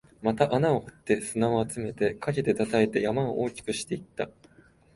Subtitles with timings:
[0.23, 4.31] また穴を掘って、砂を集めて、かけて、叩いて、山を大きくしていった